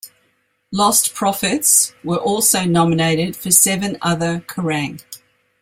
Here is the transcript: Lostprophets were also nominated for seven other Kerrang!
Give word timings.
Lostprophets 0.73 1.93
were 2.03 2.17
also 2.17 2.65
nominated 2.65 3.35
for 3.35 3.51
seven 3.51 3.99
other 4.01 4.39
Kerrang! 4.47 5.03